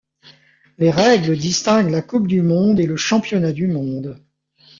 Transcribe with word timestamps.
Les 0.79 0.89
règles 0.89 1.37
distinguent 1.37 1.91
la 1.91 2.01
Coupe 2.01 2.25
du 2.25 2.41
monde 2.41 2.79
et 2.79 2.87
le 2.87 2.97
championnat 2.97 3.51
du 3.51 3.67
monde. 3.67 4.19